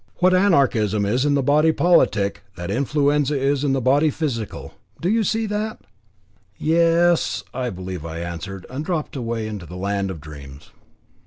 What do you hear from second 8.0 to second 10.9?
I answered, and dropped away into the land of dreams.